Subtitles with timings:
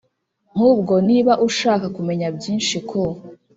[0.53, 3.01] nk ubwo niba ushaka kumenya byinshi ku